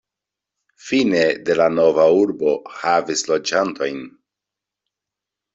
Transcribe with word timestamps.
Fine 0.85 1.19
de 1.49 1.57
la 1.59 1.67
nova 1.73 2.07
urbo 2.21 2.55
havis 2.79 3.23
loĝantojn. 3.33 4.03